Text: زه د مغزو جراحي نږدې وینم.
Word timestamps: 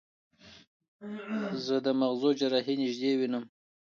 زه 1.65 1.75
د 1.85 1.87
مغزو 1.99 2.29
جراحي 2.39 2.75
نږدې 2.81 3.11
وینم. 3.19 3.43